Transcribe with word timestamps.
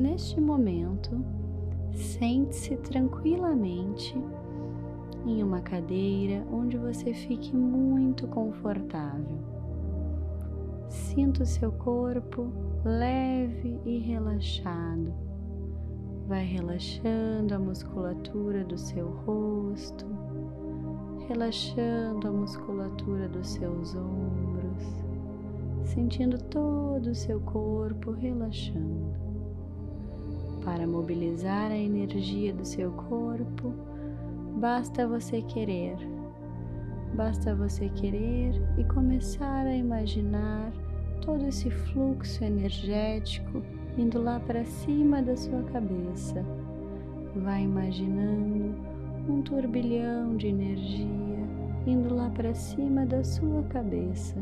neste 0.00 0.40
momento, 0.40 1.22
sente-se 1.92 2.74
tranquilamente 2.78 4.16
em 5.26 5.42
uma 5.42 5.60
cadeira 5.60 6.42
onde 6.50 6.78
você 6.78 7.12
fique 7.12 7.54
muito 7.54 8.26
confortável. 8.28 9.38
Sinta 10.88 11.42
o 11.42 11.46
seu 11.46 11.70
corpo 11.70 12.50
leve 12.82 13.78
e 13.84 13.98
relaxado. 13.98 15.12
Vai 16.26 16.44
relaxando 16.44 17.54
a 17.54 17.58
musculatura 17.58 18.64
do 18.64 18.78
seu 18.78 19.08
rosto, 19.08 20.06
relaxando 21.28 22.26
a 22.26 22.30
musculatura 22.30 23.28
dos 23.28 23.50
seus 23.50 23.94
ombros, 23.94 25.04
sentindo 25.84 26.38
todo 26.38 27.08
o 27.08 27.14
seu 27.14 27.40
corpo 27.40 28.12
relaxando. 28.12 29.29
Para 30.64 30.86
mobilizar 30.86 31.70
a 31.70 31.76
energia 31.76 32.52
do 32.52 32.64
seu 32.64 32.90
corpo, 32.92 33.74
basta 34.56 35.06
você 35.06 35.40
querer. 35.42 35.96
Basta 37.14 37.54
você 37.54 37.88
querer 37.88 38.52
e 38.78 38.84
começar 38.84 39.66
a 39.66 39.74
imaginar 39.74 40.70
todo 41.22 41.46
esse 41.46 41.70
fluxo 41.70 42.44
energético 42.44 43.62
indo 43.96 44.22
lá 44.22 44.38
para 44.38 44.64
cima 44.64 45.22
da 45.22 45.36
sua 45.36 45.62
cabeça. 45.64 46.44
Vai 47.36 47.62
imaginando 47.62 48.74
um 49.28 49.42
turbilhão 49.42 50.36
de 50.36 50.48
energia 50.48 51.30
indo 51.86 52.14
lá 52.14 52.30
para 52.30 52.54
cima 52.54 53.06
da 53.06 53.24
sua 53.24 53.62
cabeça, 53.64 54.36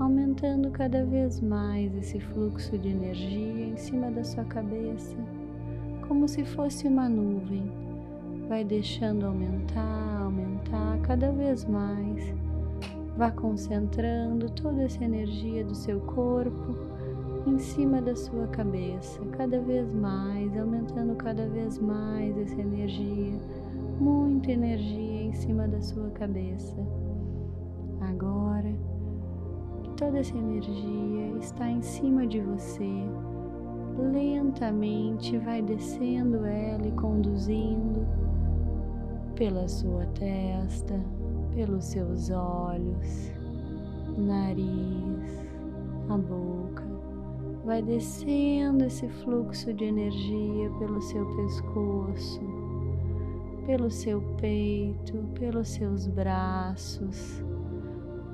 aumentando 0.00 0.70
cada 0.70 1.04
vez 1.04 1.40
mais 1.40 1.94
esse 1.94 2.18
fluxo 2.18 2.76
de 2.76 2.88
energia 2.88 3.66
em 3.66 3.76
cima 3.76 4.10
da 4.10 4.24
sua 4.24 4.44
cabeça, 4.44 5.16
como 6.08 6.26
se 6.26 6.44
fosse 6.44 6.88
uma 6.88 7.08
nuvem. 7.08 7.70
Vai 8.48 8.64
deixando 8.64 9.26
aumentar, 9.26 10.22
aumentar 10.22 10.98
cada 11.02 11.30
vez 11.30 11.64
mais 11.64 12.34
Vá 13.20 13.30
concentrando 13.30 14.48
toda 14.48 14.82
essa 14.82 15.04
energia 15.04 15.62
do 15.62 15.74
seu 15.74 16.00
corpo 16.00 16.74
em 17.46 17.58
cima 17.58 18.00
da 18.00 18.16
sua 18.16 18.46
cabeça, 18.46 19.20
cada 19.32 19.60
vez 19.60 19.92
mais, 19.92 20.56
aumentando 20.56 21.14
cada 21.16 21.46
vez 21.46 21.78
mais 21.78 22.34
essa 22.38 22.58
energia, 22.58 23.38
muita 24.00 24.52
energia 24.52 25.22
em 25.24 25.34
cima 25.34 25.68
da 25.68 25.82
sua 25.82 26.08
cabeça. 26.10 26.76
Agora, 28.00 28.72
toda 30.00 30.18
essa 30.18 30.34
energia 30.34 31.36
está 31.38 31.68
em 31.68 31.82
cima 31.82 32.26
de 32.26 32.40
você, 32.40 32.90
lentamente 33.98 35.36
vai 35.36 35.60
descendo 35.60 36.46
ela 36.46 36.88
e 36.88 36.92
conduzindo 36.92 38.08
pela 39.34 39.68
sua 39.68 40.06
testa, 40.18 40.98
pelos 41.54 41.84
seus 41.84 42.30
olhos, 42.30 43.30
nariz, 44.16 45.46
a 46.08 46.16
boca. 46.16 46.82
Vai 47.62 47.82
descendo 47.82 48.84
esse 48.86 49.06
fluxo 49.06 49.70
de 49.74 49.84
energia 49.84 50.70
pelo 50.78 51.02
seu 51.02 51.26
pescoço, 51.36 52.40
pelo 53.66 53.90
seu 53.90 54.22
peito, 54.38 55.18
pelos 55.38 55.68
seus 55.68 56.06
braços. 56.06 57.44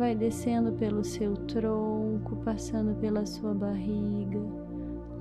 Vai 0.00 0.14
descendo 0.14 0.72
pelo 0.72 1.04
seu 1.04 1.34
tronco, 1.34 2.34
passando 2.36 2.98
pela 3.00 3.26
sua 3.26 3.52
barriga, 3.52 4.40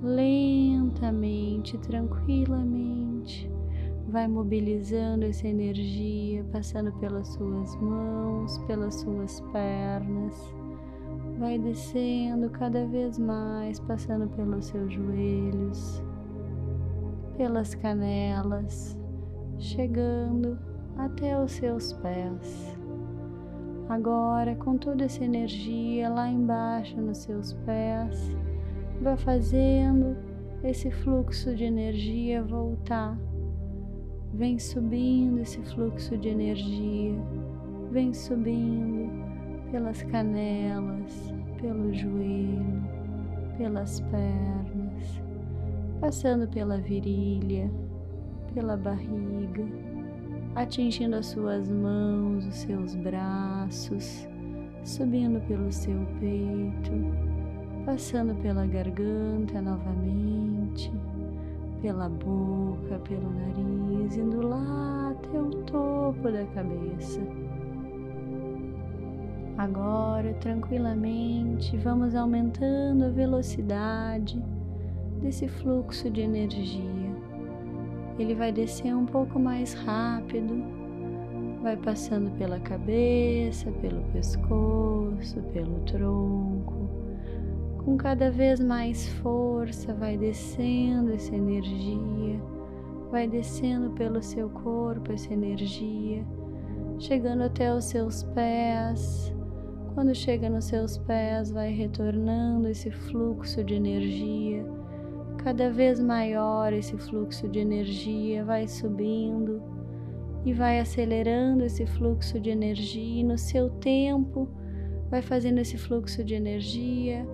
lentamente, 0.02 1.78
tranquilamente. 1.80 3.52
Vai 4.08 4.26
mobilizando 4.30 5.26
essa 5.26 5.50
energia, 5.50 6.46
passando 6.54 6.94
pelas 6.94 7.28
suas 7.28 7.76
mãos, 7.76 8.58
pelas 8.60 8.96
suas 8.96 9.42
pernas, 9.52 10.56
vai 11.38 11.60
descendo 11.60 12.50
cada 12.50 12.88
vez 12.88 13.20
mais, 13.20 13.82
passando 13.82 14.30
pelos 14.30 14.68
seus 14.68 14.94
joelhos, 14.94 16.02
pelas 17.36 17.76
canelas, 17.76 18.98
chegando 19.58 20.58
até 20.96 21.38
os 21.38 21.52
seus 21.52 21.92
pés. 21.92 22.79
Agora, 23.90 24.56
com 24.56 24.78
toda 24.78 25.06
essa 25.06 25.26
energia 25.26 26.10
lá 26.10 26.30
embaixo 26.30 27.02
nos 27.02 27.18
seus 27.18 27.54
pés, 27.66 28.38
vai 29.02 29.18
fazendo 29.18 30.16
esse 30.64 30.92
fluxo 30.92 31.56
de 31.56 31.64
energia 31.64 32.44
voltar. 32.44 33.18
Vem 34.32 34.60
subindo 34.60 35.40
esse 35.40 35.60
fluxo 35.64 36.16
de 36.16 36.30
energia, 36.30 37.16
vem 37.90 38.14
subindo 38.14 39.10
pelas 39.72 40.04
canelas, 40.04 41.34
pelo 41.60 41.92
joelho, 41.92 42.84
pelas 43.58 44.02
pernas, 44.02 45.20
passando 46.00 46.48
pela 46.48 46.78
virilha, 46.78 47.72
pela 48.54 48.78
barriga, 48.78 49.66
atingindo 50.62 51.16
as 51.16 51.28
suas 51.28 51.70
mãos, 51.70 52.46
os 52.46 52.56
seus 52.56 52.96
braços, 52.96 54.28
subindo 54.84 55.40
pelo 55.48 55.72
seu 55.72 56.06
peito, 56.20 56.92
passando 57.86 58.36
pela 58.42 58.66
garganta 58.66 59.62
novamente 59.62 60.92
pela 61.82 62.10
boca, 62.10 63.00
pelo 63.08 63.32
nariz, 63.32 64.18
indo 64.18 64.46
lá 64.46 65.12
até 65.12 65.42
o 65.42 65.50
topo 65.64 66.30
da 66.30 66.46
cabeça. 66.48 67.22
Agora, 69.58 70.34
tranquilamente, 70.36 71.76
vamos 71.78 72.16
aumentando 72.16 73.06
a 73.06 73.10
velocidade 73.10 74.42
desse 75.22 75.48
fluxo 75.48 76.10
de 76.10 76.22
energia. 76.22 77.09
Ele 78.20 78.36
vai 78.36 78.52
descer 78.52 78.94
um 78.94 79.06
pouco 79.06 79.40
mais 79.40 79.74
rápido, 79.74 80.62
vai 81.64 81.78
passando 81.78 82.30
pela 82.38 82.60
cabeça, 82.60 83.72
pelo 83.82 84.02
pescoço, 84.12 85.42
pelo 85.54 85.80
tronco, 85.86 86.90
com 87.78 87.96
cada 87.96 88.30
vez 88.30 88.60
mais 88.60 89.08
força, 89.08 89.94
vai 89.94 90.18
descendo 90.18 91.14
essa 91.14 91.34
energia, 91.34 92.42
vai 93.10 93.26
descendo 93.26 93.92
pelo 93.92 94.22
seu 94.22 94.50
corpo 94.50 95.14
essa 95.14 95.34
energia, 95.34 96.26
chegando 97.00 97.44
até 97.44 97.74
os 97.74 97.86
seus 97.86 98.24
pés. 98.24 99.34
Quando 99.94 100.14
chega 100.14 100.50
nos 100.50 100.66
seus 100.66 100.98
pés, 100.98 101.52
vai 101.52 101.72
retornando 101.72 102.68
esse 102.68 102.92
fluxo 102.92 103.64
de 103.64 103.76
energia, 103.76 104.66
cada 105.44 105.70
vez 105.70 106.00
maior 106.00 106.74
esse 106.74 106.98
fluxo 106.98 107.48
de 107.48 107.60
energia 107.60 108.44
vai 108.44 108.68
subindo 108.68 109.62
e 110.46 110.54
vai 110.54 110.80
acelerando 110.80 111.64
esse 111.64 111.86
fluxo 111.86 112.40
de 112.40 112.50
energia, 112.50 113.22
e 113.22 113.24
no 113.24 113.38
seu 113.38 113.70
tempo 113.70 114.50
vai 115.10 115.22
fazendo 115.22 115.60
esse 115.60 115.78
fluxo 115.78 116.24
de 116.24 116.36
energia 116.36 117.26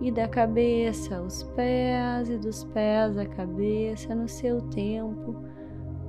e 0.00 0.10
da 0.10 0.28
cabeça 0.28 1.16
aos 1.16 1.42
pés 1.42 2.28
e 2.28 2.36
dos 2.36 2.64
pés 2.64 3.16
à 3.16 3.26
cabeça 3.26 4.14
no 4.14 4.28
seu 4.28 4.60
tempo. 4.68 5.42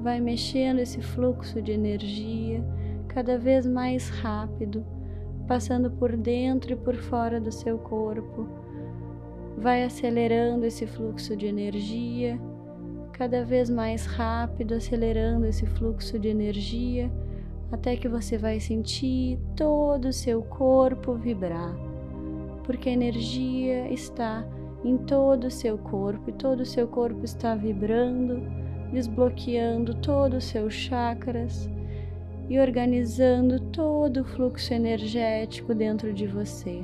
Vai 0.01 0.19
mexendo 0.19 0.79
esse 0.79 1.01
fluxo 1.01 1.61
de 1.61 1.71
energia 1.71 2.63
cada 3.07 3.37
vez 3.37 3.65
mais 3.65 4.09
rápido, 4.09 4.85
passando 5.47 5.89
por 5.89 6.15
dentro 6.17 6.73
e 6.73 6.75
por 6.75 6.95
fora 6.95 7.39
do 7.39 7.51
seu 7.51 7.77
corpo. 7.77 8.64
Vai 9.57 9.83
acelerando 9.83 10.65
esse 10.65 10.85
fluxo 10.85 11.35
de 11.35 11.47
energia 11.47 12.39
cada 13.13 13.45
vez 13.45 13.69
mais 13.69 14.05
rápido, 14.05 14.75
acelerando 14.75 15.45
esse 15.45 15.65
fluxo 15.65 16.19
de 16.19 16.27
energia 16.27 17.09
até 17.71 17.95
que 17.95 18.07
você 18.07 18.37
vai 18.37 18.59
sentir 18.59 19.39
todo 19.55 20.09
o 20.09 20.13
seu 20.13 20.41
corpo 20.43 21.15
vibrar 21.15 21.75
porque 22.65 22.89
a 22.89 22.93
energia 22.93 23.91
está 23.91 24.45
em 24.83 24.97
todo 24.97 25.45
o 25.45 25.51
seu 25.51 25.77
corpo 25.77 26.29
e 26.29 26.33
todo 26.33 26.61
o 26.61 26.65
seu 26.65 26.87
corpo 26.87 27.23
está 27.23 27.55
vibrando, 27.55 28.41
desbloqueando 28.91 29.95
todos 29.95 30.43
os 30.43 30.49
seus 30.49 30.73
chakras 30.73 31.69
e 32.49 32.59
organizando 32.59 33.59
todo 33.59 34.21
o 34.21 34.25
fluxo 34.25 34.73
energético 34.73 35.73
dentro 35.73 36.13
de 36.13 36.27
você. 36.27 36.83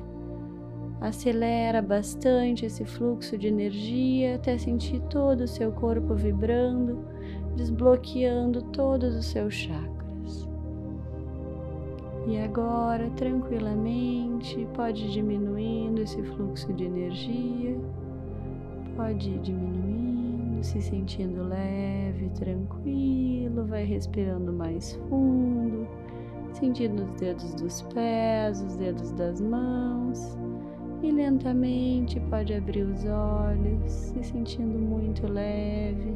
Acelera 1.01 1.81
bastante 1.81 2.67
esse 2.67 2.85
fluxo 2.85 3.35
de 3.35 3.47
energia 3.47 4.35
até 4.35 4.55
sentir 4.59 5.01
todo 5.09 5.41
o 5.41 5.47
seu 5.47 5.71
corpo 5.71 6.13
vibrando, 6.13 6.99
desbloqueando 7.55 8.61
todos 8.65 9.15
os 9.15 9.25
seus 9.25 9.51
chakras. 9.51 10.47
E 12.27 12.37
agora, 12.37 13.09
tranquilamente, 13.15 14.67
pode 14.75 15.11
diminuindo 15.11 16.03
esse 16.03 16.21
fluxo 16.21 16.71
de 16.71 16.83
energia, 16.83 17.75
pode 18.95 19.31
ir 19.31 19.39
diminuindo, 19.39 20.63
se 20.63 20.83
sentindo 20.83 21.41
leve, 21.41 22.29
tranquilo, 22.35 23.65
vai 23.65 23.85
respirando 23.85 24.53
mais 24.53 24.93
fundo, 25.09 25.87
sentindo 26.53 27.05
os 27.05 27.11
dedos 27.19 27.55
dos 27.55 27.81
pés, 27.91 28.61
os 28.61 28.75
dedos 28.75 29.11
das 29.13 29.41
mãos. 29.41 30.37
E 31.03 31.11
lentamente 31.11 32.19
pode 32.19 32.53
abrir 32.53 32.83
os 32.83 33.03
olhos, 33.05 33.91
se 33.91 34.23
sentindo 34.23 34.77
muito 34.77 35.27
leve 35.27 36.15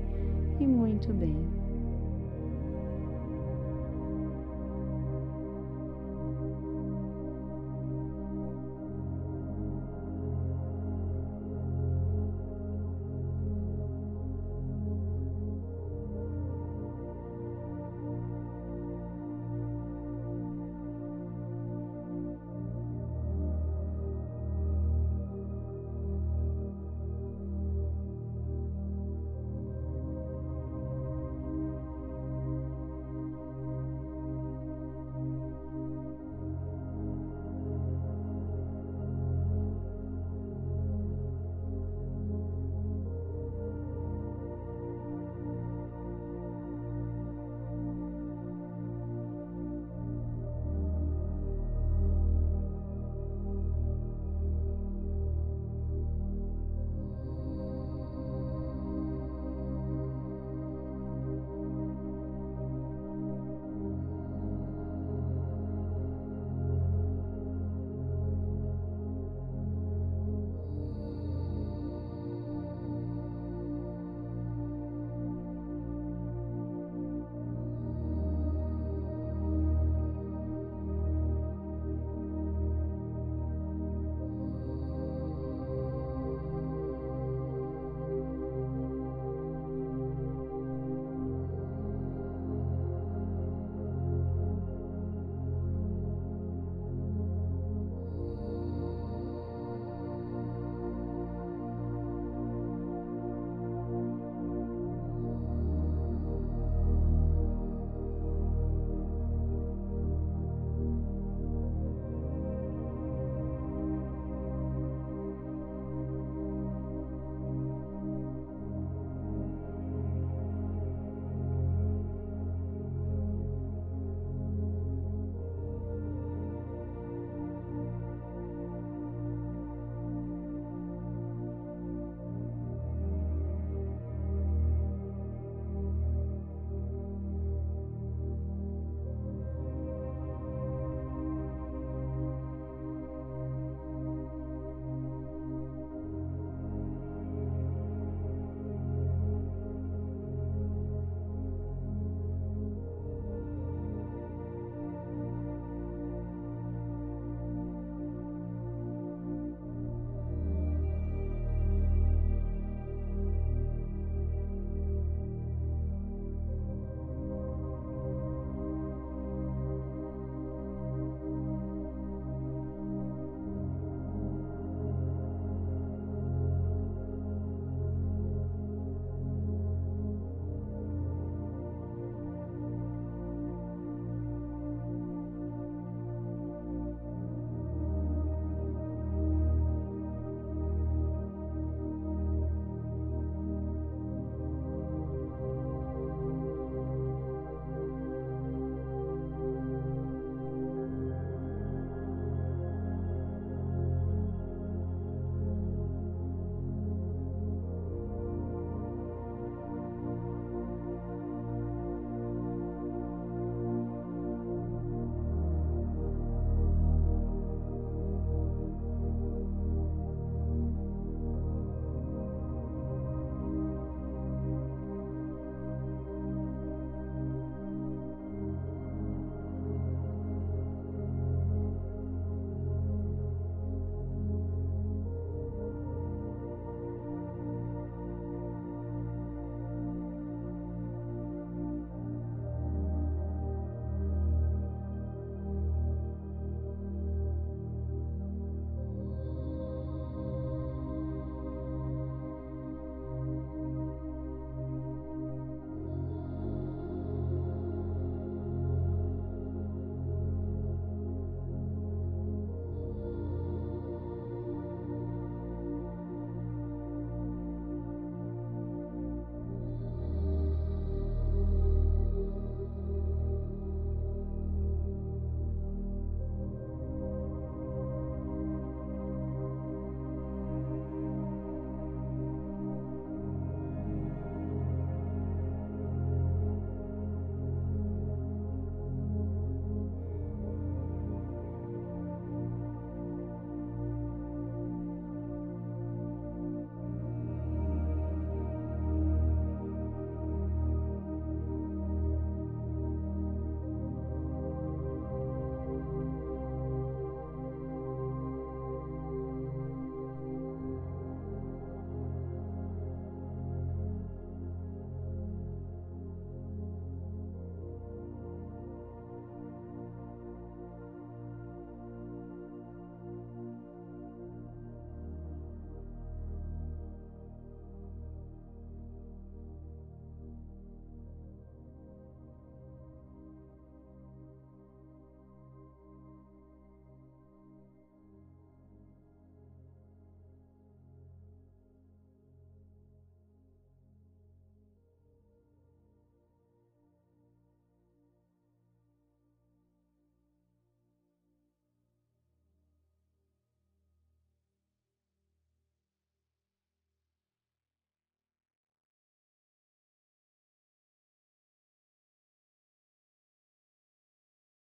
e 0.60 0.68
muito 0.68 1.12
bem. 1.14 1.55